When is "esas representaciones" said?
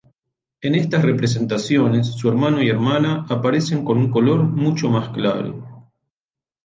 0.73-2.07